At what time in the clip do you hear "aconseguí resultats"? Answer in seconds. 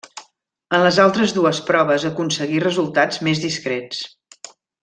2.11-3.23